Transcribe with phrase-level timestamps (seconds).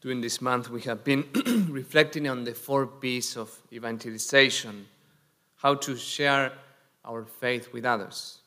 [0.00, 1.26] During this month, we have been
[1.70, 4.86] reflecting on the four P's of evangelization,
[5.56, 6.52] how to share
[7.04, 8.38] our faith with others.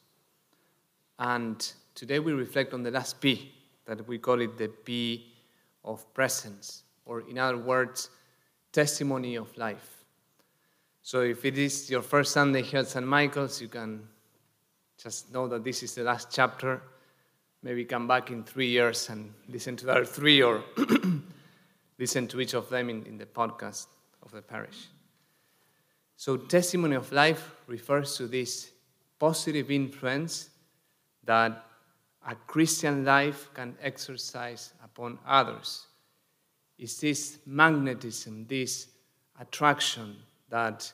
[1.19, 3.51] And today we reflect on the last P,
[3.85, 5.31] that we call it the P
[5.85, 8.09] of presence, or in other words,
[8.71, 10.05] testimony of life.
[11.03, 13.05] So if it is your first Sunday here at St.
[13.05, 14.07] Michael's, you can
[14.97, 16.81] just know that this is the last chapter.
[17.61, 20.63] Maybe come back in three years and listen to the other three, or
[22.03, 23.87] listen to each of them in, in the podcast
[24.23, 24.89] of the parish.
[26.17, 28.71] So, testimony of life refers to this
[29.17, 30.49] positive influence
[31.23, 31.65] that
[32.27, 35.87] a Christian life can exercise upon others.
[36.77, 38.87] It's this magnetism, this
[39.39, 40.17] attraction
[40.49, 40.91] that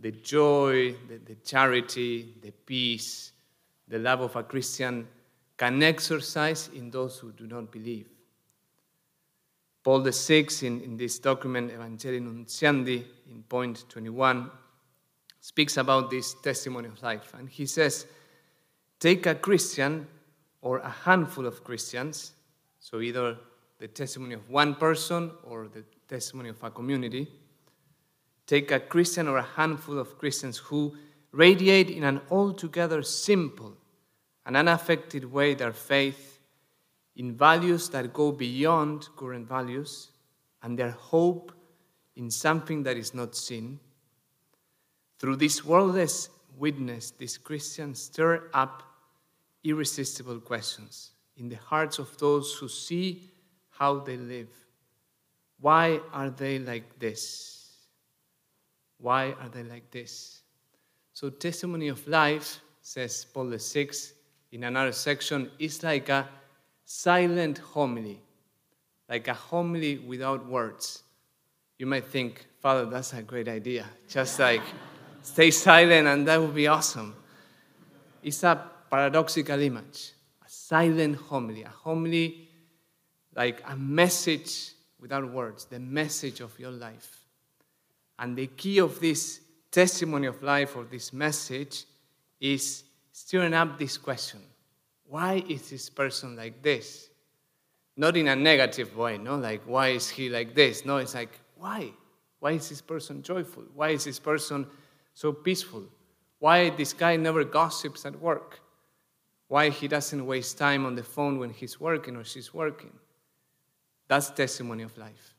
[0.00, 3.32] the joy, the, the charity, the peace,
[3.88, 5.08] the love of a Christian
[5.56, 8.08] can exercise in those who do not believe.
[9.82, 14.50] Paul VI, in, in this document, Evangelii Nuntiandi, in point 21,
[15.40, 17.34] speaks about this testimony of life.
[17.36, 18.06] And he says,
[19.00, 20.06] Take a Christian
[20.60, 22.32] or a handful of Christians,
[22.78, 23.36] so either
[23.80, 27.26] the testimony of one person or the testimony of a community.
[28.46, 30.96] Take a Christian or a handful of Christians who
[31.32, 33.72] radiate in an altogether simple
[34.46, 36.31] and unaffected way their faith
[37.16, 40.10] in values that go beyond current values
[40.62, 41.52] and their hope
[42.16, 43.78] in something that is not seen.
[45.18, 48.82] Through this worldless witness, these Christians stir up
[49.64, 53.30] irresistible questions in the hearts of those who see
[53.70, 54.48] how they live.
[55.60, 57.62] Why are they like this?
[58.98, 60.42] Why are they like this?
[61.12, 63.90] So, testimony of life, says Paul VI
[64.52, 66.28] in another section, is like a
[66.84, 68.20] silent homily,
[69.08, 71.02] like a homily without words.
[71.78, 73.86] You might think, Father, that's a great idea.
[74.08, 74.62] Just like
[75.22, 77.14] stay silent and that would be awesome.
[78.22, 80.12] It's a paradoxical image,
[80.44, 82.48] a silent homily, a homily
[83.34, 87.20] like a message without words, the message of your life.
[88.18, 89.40] And the key of this
[89.70, 91.84] testimony of life or this message
[92.40, 94.40] is stirring up this question
[95.12, 97.10] why is this person like this?
[97.98, 100.86] Not in a negative way, no, like, why is he like this?
[100.86, 101.90] No, it's like, why?
[102.40, 103.64] Why is this person joyful?
[103.74, 104.66] Why is this person
[105.12, 105.84] so peaceful?
[106.38, 108.60] Why this guy never gossips at work?
[109.48, 112.92] Why he doesn't waste time on the phone when he's working or she's working?
[114.08, 115.34] That's testimony of life.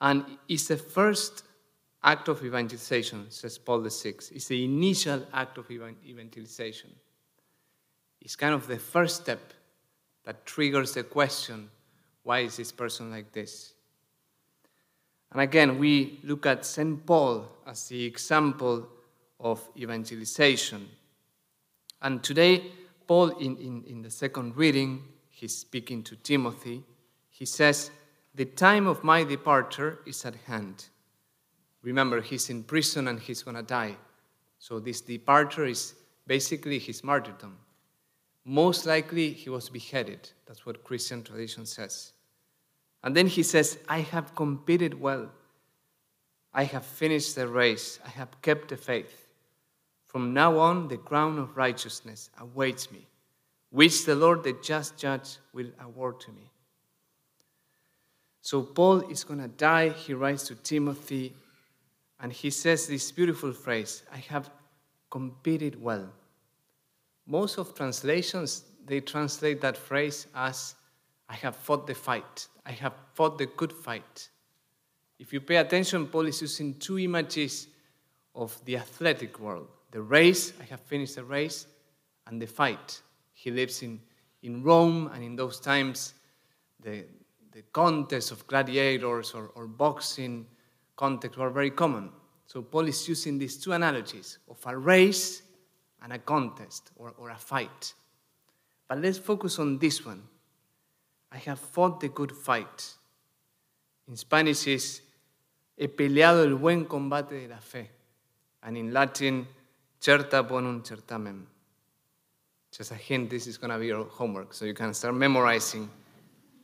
[0.00, 1.42] And it's the first
[2.04, 4.14] act of evangelization, says Paul VI.
[4.30, 6.90] It's the initial act of evangelization
[8.20, 9.52] is kind of the first step
[10.24, 11.70] that triggers the question
[12.22, 13.72] why is this person like this?
[15.32, 17.06] And again, we look at St.
[17.06, 18.86] Paul as the example
[19.40, 20.88] of evangelization.
[22.02, 22.70] And today,
[23.06, 26.82] Paul, in, in, in the second reading, he's speaking to Timothy.
[27.30, 27.90] He says,
[28.34, 30.86] The time of my departure is at hand.
[31.82, 33.96] Remember, he's in prison and he's going to die.
[34.58, 35.94] So, this departure is
[36.26, 37.56] basically his martyrdom.
[38.50, 40.30] Most likely, he was beheaded.
[40.46, 42.12] That's what Christian tradition says.
[43.04, 45.28] And then he says, I have competed well.
[46.54, 48.00] I have finished the race.
[48.06, 49.26] I have kept the faith.
[50.06, 53.06] From now on, the crown of righteousness awaits me,
[53.68, 56.50] which the Lord, the just judge, will award to me.
[58.40, 59.90] So Paul is going to die.
[59.90, 61.34] He writes to Timothy,
[62.18, 64.48] and he says this beautiful phrase I have
[65.10, 66.08] competed well.
[67.30, 70.74] Most of translations, they translate that phrase as,
[71.28, 72.48] I have fought the fight.
[72.64, 74.30] I have fought the good fight.
[75.18, 77.68] If you pay attention, Paul is using two images
[78.34, 81.66] of the athletic world the race, I have finished the race,
[82.26, 83.00] and the fight.
[83.32, 84.00] He lives in,
[84.42, 86.12] in Rome, and in those times,
[86.80, 87.04] the,
[87.52, 90.46] the contests of gladiators or, or boxing
[90.94, 92.10] contests were very common.
[92.46, 95.42] So Paul is using these two analogies of a race
[96.02, 97.94] and a contest or, or a fight.
[98.88, 100.22] But let's focus on this one.
[101.30, 102.94] I have fought the good fight.
[104.08, 105.02] In Spanish is
[105.76, 107.90] he peleado el buen combate de la fe.
[108.62, 109.46] And in Latin,
[110.00, 111.44] certa bonum certamen.
[112.72, 115.88] Just a hint, this is going to be your homework, so you can start memorizing.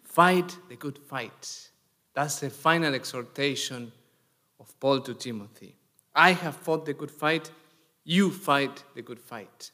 [0.02, 1.68] Fight the good fight.
[2.14, 3.90] That's the final exhortation
[4.60, 5.74] of Paul to Timothy.
[6.14, 7.50] I have fought the good fight.
[8.04, 9.70] You fight the good fight.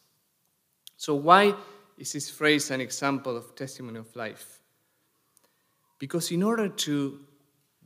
[0.96, 1.54] So, why
[1.98, 4.60] is this phrase an example of testimony of life?
[5.98, 7.20] Because in order to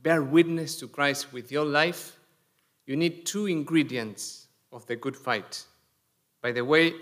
[0.02, 2.16] bear witness to Christ with your life,
[2.86, 5.64] you need two ingredients of the good fight.
[6.42, 6.94] By the way,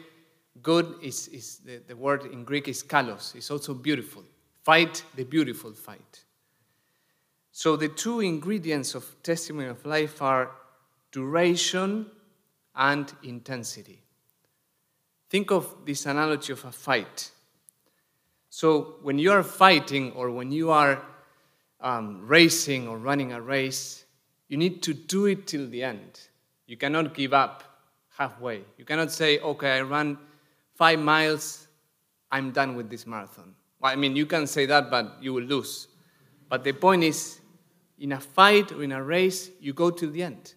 [0.62, 4.22] good is, is the, the word in Greek is kalos, it's also beautiful.
[4.62, 6.24] Fight the beautiful fight.
[7.50, 10.52] So the two ingredients of testimony of life are
[11.10, 12.06] duration
[12.74, 14.02] and intensity.
[15.28, 17.30] Think of this analogy of a fight.
[18.50, 21.02] So when you are fighting or when you are
[21.80, 24.04] um, racing or running a race,
[24.48, 26.20] you need to do it till the end.
[26.66, 27.64] You cannot give up
[28.16, 28.62] halfway.
[28.76, 30.18] You cannot say, okay, I ran
[30.74, 31.66] five miles,
[32.30, 33.54] I'm done with this marathon.
[33.80, 35.88] Well, I mean, you can say that, but you will lose.
[36.48, 37.40] But the point is,
[37.98, 40.54] in a fight or in a race, you go till the end.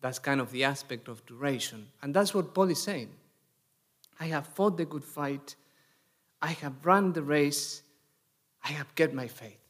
[0.00, 1.88] That's kind of the aspect of duration.
[2.02, 3.10] And that's what Paul is saying.
[4.20, 5.54] I have fought the good fight,
[6.42, 7.82] I have run the race,
[8.64, 9.60] I have kept my faith.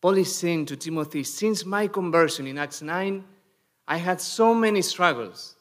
[0.00, 3.22] Paul is saying to Timothy, since my conversion in Acts 9,
[3.86, 5.56] I had so many struggles.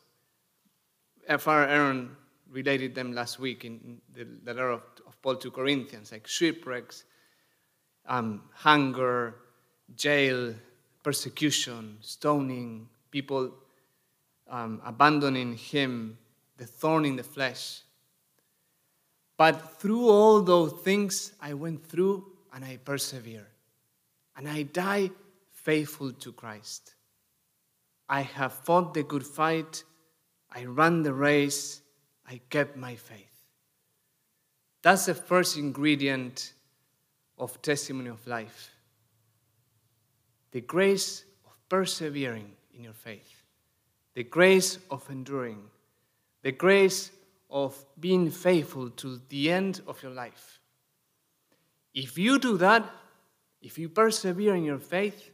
[1.37, 2.15] Father Aaron
[2.49, 7.03] related them last week in the letter of, of Paul to Corinthians, like shipwrecks,
[8.07, 9.35] um, hunger,
[9.95, 10.55] jail,
[11.03, 13.51] persecution, stoning, people
[14.49, 16.17] um, abandoning him,
[16.57, 17.81] the thorn in the flesh.
[19.37, 23.45] But through all those things, I went through and I persevered.
[24.35, 25.11] And I die
[25.51, 26.95] faithful to Christ.
[28.07, 29.83] I have fought the good fight.
[30.51, 31.81] I ran the race.
[32.27, 33.25] I kept my faith.
[34.81, 36.53] That's the first ingredient
[37.37, 38.71] of testimony of life
[40.51, 43.43] the grace of persevering in your faith,
[44.15, 45.59] the grace of enduring,
[46.43, 47.11] the grace
[47.49, 50.61] of being faithful to the end of your life.
[51.93, 52.89] If you do that,
[53.61, 55.29] if you persevere in your faith,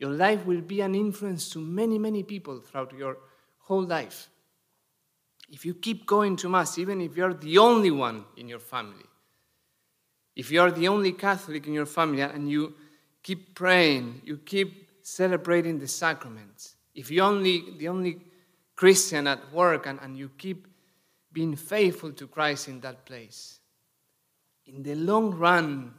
[0.00, 3.16] your life will be an influence to many, many people throughout your
[3.60, 4.28] whole life.
[5.48, 9.06] If you keep going to Mass, even if you're the only one in your family,
[10.34, 12.74] if you're the only Catholic in your family and you
[13.22, 18.18] keep praying, you keep celebrating the sacraments, if you're only the only
[18.74, 20.66] Christian at work and, and you keep
[21.32, 23.60] being faithful to Christ in that place,
[24.66, 25.94] in the long run,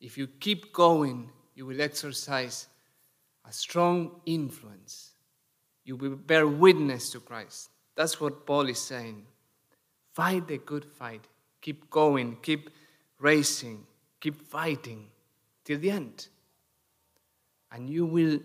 [0.00, 2.66] if you keep going, you will exercise
[3.48, 5.12] a strong influence.
[5.84, 7.70] You will bear witness to Christ.
[7.94, 9.26] That's what Paul is saying.
[10.12, 11.24] Fight the good fight.
[11.60, 12.36] Keep going.
[12.42, 12.70] Keep
[13.20, 13.86] racing.
[14.20, 15.06] Keep fighting
[15.64, 16.26] till the end.
[17.72, 18.40] And you will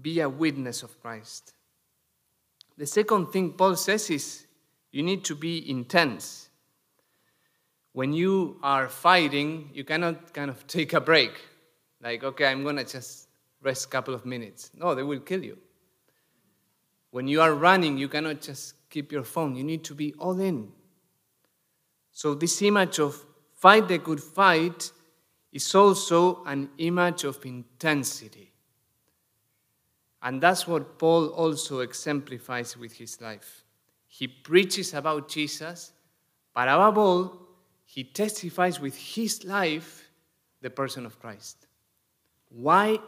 [0.00, 1.54] be a witness of Christ.
[2.76, 4.46] The second thing Paul says is
[4.90, 6.48] you need to be intense.
[7.92, 11.32] When you are fighting, you cannot kind of take a break.
[12.00, 13.28] Like, okay, I'm going to just
[13.62, 14.70] rest a couple of minutes.
[14.74, 15.58] No, they will kill you.
[17.10, 19.54] When you are running, you cannot just keep your phone.
[19.54, 20.72] You need to be all in.
[22.10, 23.24] So, this image of
[23.54, 24.90] fight the good fight
[25.52, 28.50] is also an image of intensity.
[30.22, 33.64] And that's what Paul also exemplifies with his life.
[34.06, 35.92] He preaches about Jesus,
[36.54, 37.42] but above all,
[37.84, 40.08] he testifies with his life
[40.60, 41.66] the person of Christ.
[42.48, 42.98] Why?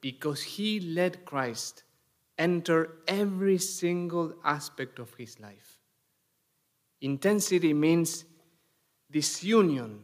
[0.00, 1.82] Because he let Christ
[2.38, 5.78] enter every single aspect of his life.
[7.00, 8.24] Intensity means
[9.10, 10.02] this union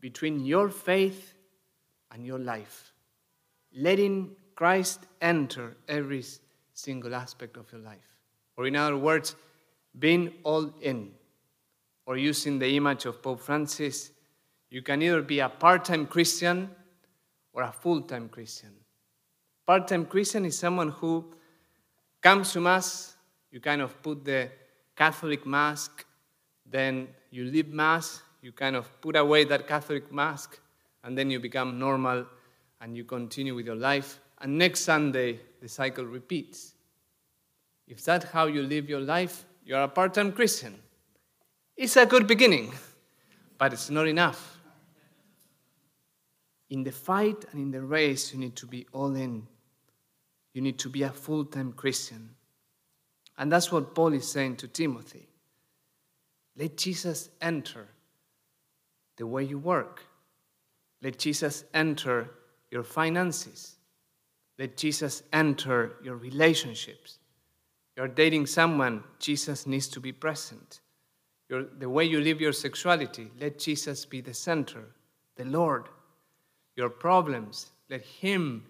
[0.00, 1.34] between your faith
[2.12, 2.92] and your life,
[3.74, 6.24] letting Christ enter every
[6.72, 8.16] single aspect of your life.
[8.56, 9.36] Or, in other words,
[9.98, 11.12] being all in
[12.06, 14.10] or using the image of Pope Francis,
[14.70, 16.70] you can either be a part time Christian
[17.52, 18.70] or a full time Christian.
[19.66, 21.32] Part time Christian is someone who
[22.20, 23.16] comes to Mass,
[23.50, 24.50] you kind of put the
[24.96, 26.04] Catholic mask,
[26.66, 30.58] then you leave Mass, you kind of put away that Catholic mask,
[31.04, 32.26] and then you become normal
[32.80, 34.20] and you continue with your life.
[34.40, 36.74] And next Sunday, the cycle repeats.
[37.86, 40.78] If that's how you live your life, you're a part time Christian.
[41.76, 42.72] It's a good beginning,
[43.56, 44.58] but it's not enough.
[46.70, 49.46] In the fight and in the race, you need to be all in.
[50.52, 52.30] You need to be a full time Christian.
[53.38, 55.28] And that's what Paul is saying to Timothy.
[56.56, 57.88] Let Jesus enter
[59.18, 60.04] the way you work.
[61.02, 62.30] Let Jesus enter
[62.70, 63.76] your finances.
[64.58, 67.18] Let Jesus enter your relationships.
[67.96, 70.80] You're dating someone, Jesus needs to be present
[71.48, 74.84] your, the way you live your sexuality, let Jesus be the center,
[75.36, 75.88] the Lord.
[76.76, 77.72] your problems.
[77.90, 78.64] Let Him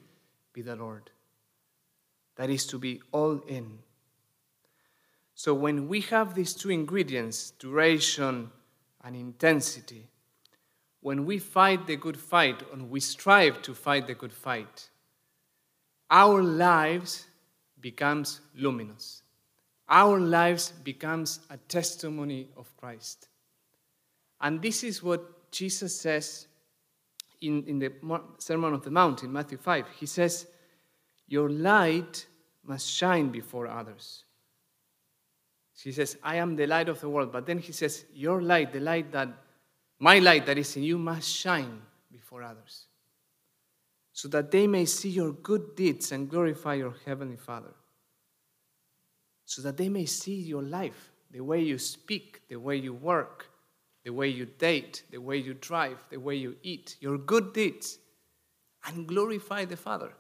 [0.55, 1.11] be the Lord.
[2.37, 3.81] That is to be all in.
[5.35, 8.51] So when we have these two ingredients, duration
[9.05, 10.09] and intensity,
[11.09, 14.91] when we fight the good fight and we strive to fight the good fight,
[16.11, 17.25] our lives
[17.81, 19.23] becomes luminous.
[19.89, 23.29] Our lives becomes a testimony of Christ.
[24.43, 26.47] And this is what Jesus says
[27.41, 27.91] in, in the
[28.37, 29.87] Sermon of the Mount in Matthew 5.
[29.99, 30.47] He says,
[31.27, 32.27] Your light
[32.63, 34.25] must shine before others.
[35.83, 37.33] He says, I am the light of the world.
[37.33, 39.31] But then he says, Your light, the light that,
[39.99, 42.87] my light that is in you, must shine before others,
[44.13, 47.75] so that they may see your good deeds and glorify your heavenly Father.
[49.45, 53.47] So that they may see your life, the way you speak, the way you work,
[54.05, 57.99] the way you date, the way you drive, the way you eat, your good deeds,
[58.87, 60.13] and glorify the Father.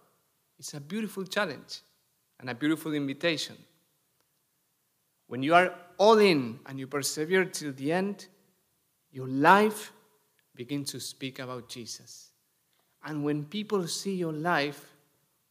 [0.58, 1.80] It's a beautiful challenge
[2.40, 3.56] and a beautiful invitation.
[5.26, 8.26] When you are all in and you persevere till the end,
[9.12, 9.92] your life
[10.54, 12.30] begins to speak about Jesus.
[13.04, 14.92] And when people see your life,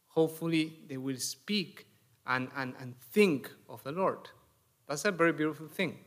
[0.06, 1.86] hopefully they will speak
[2.26, 4.18] and, and, and think of the Lord.
[4.86, 5.98] That's a very beautiful thing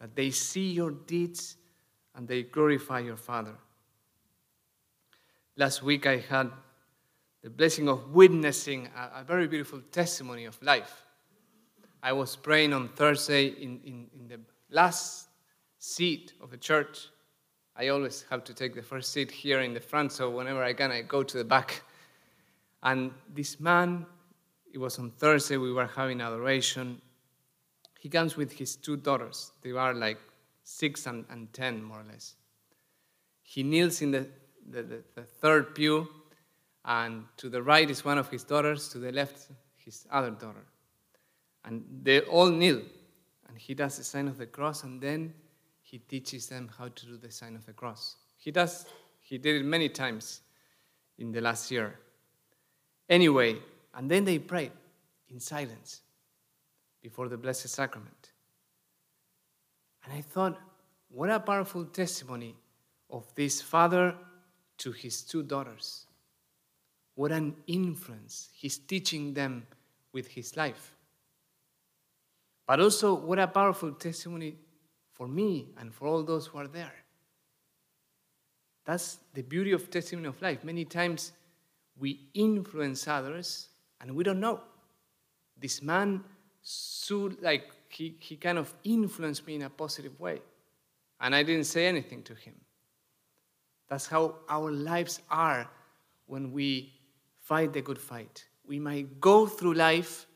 [0.00, 1.56] that they see your deeds
[2.14, 3.54] and they glorify your Father.
[5.56, 6.50] Last week I had
[7.42, 11.04] the blessing of witnessing a, a very beautiful testimony of life.
[12.02, 14.40] I was praying on Thursday in, in, in the
[14.70, 15.28] last
[15.82, 17.08] seat of the church.
[17.74, 20.74] I always have to take the first seat here in the front, so whenever I
[20.74, 21.82] can, I go to the back.
[22.84, 24.06] And this man,
[24.72, 27.02] it was on Thursday, we were having adoration,
[27.98, 29.52] he comes with his two daughters.
[29.62, 30.18] They are like
[30.62, 32.34] six and, and ten, more or less.
[33.42, 34.28] He kneels in the,
[34.70, 36.08] the, the, the third pew,
[36.84, 39.48] and to the right is one of his daughters, to the left,
[39.84, 40.64] his other daughter.
[41.64, 42.82] And they all kneel,
[43.48, 45.34] and he does the sign of the cross, and then
[45.92, 48.16] he teaches them how to do the sign of the cross.
[48.38, 48.86] He does,
[49.20, 50.40] he did it many times
[51.18, 51.98] in the last year.
[53.10, 53.58] Anyway,
[53.94, 54.72] and then they prayed
[55.28, 56.00] in silence
[57.02, 58.30] before the Blessed Sacrament.
[60.04, 60.58] And I thought,
[61.10, 62.56] what a powerful testimony
[63.10, 64.14] of this father
[64.78, 66.06] to his two daughters.
[67.16, 69.66] What an influence he's teaching them
[70.14, 70.96] with his life.
[72.66, 74.56] But also, what a powerful testimony
[75.22, 76.94] for me and for all those who are there.
[78.84, 80.64] That's the beauty of testimony of life.
[80.64, 81.30] Many times
[81.96, 83.68] we influence others
[84.00, 84.58] and we don't know.
[85.56, 86.24] This man
[87.40, 90.40] like he, he kind of influenced me in a positive way.
[91.20, 92.56] And I didn't say anything to him.
[93.88, 95.70] That's how our lives are
[96.26, 96.94] when we
[97.38, 98.44] fight the good fight.
[98.66, 100.26] We might go through life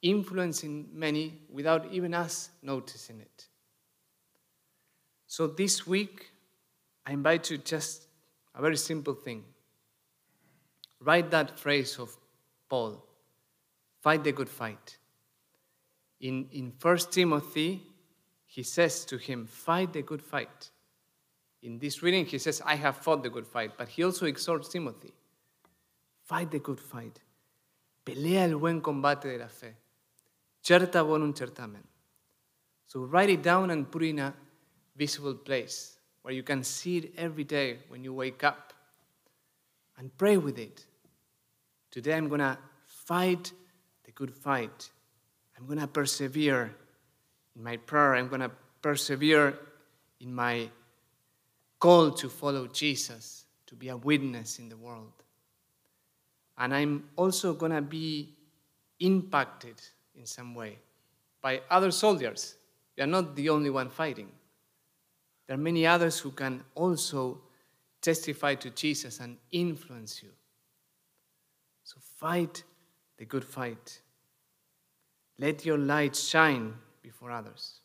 [0.00, 3.48] influencing many without even us noticing it.
[5.32, 6.30] So this week,
[7.06, 8.06] I invite you just
[8.54, 9.44] a very simple thing.
[11.00, 12.14] Write that phrase of
[12.68, 13.02] Paul
[14.02, 14.98] fight the good fight
[16.20, 17.82] in, in 1 Timothy,
[18.44, 20.70] he says to him, Fight the good fight.
[21.62, 24.68] In this reading, he says, I have fought the good fight, but he also exhorts
[24.68, 25.14] Timothy,
[26.24, 27.18] Fight the good fight.
[28.04, 29.76] Pelea el buen combate de la fe.
[30.60, 31.84] Certa bonum certamen.
[32.86, 34.34] So write it down and put in a
[34.96, 38.72] visible place where you can see it every day when you wake up
[39.98, 40.86] and pray with it.
[41.90, 43.52] Today I'm going to fight
[44.04, 44.90] the good fight
[45.62, 46.74] I'm going to persevere
[47.54, 48.16] in my prayer.
[48.16, 49.56] I'm going to persevere
[50.20, 50.68] in my
[51.78, 55.12] call to follow Jesus, to be a witness in the world.
[56.58, 58.34] And I'm also going to be
[58.98, 59.80] impacted
[60.16, 60.78] in some way
[61.40, 62.56] by other soldiers.
[62.96, 64.28] You're not the only one fighting.
[65.46, 67.40] There are many others who can also
[68.00, 70.30] testify to Jesus and influence you.
[71.84, 72.62] So fight
[73.18, 74.00] the good fight.
[75.38, 77.80] Let your light shine before others,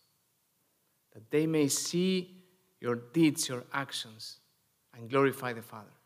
[1.14, 2.36] that they may see
[2.80, 4.38] your deeds, your actions,
[4.96, 5.97] and glorify the Father.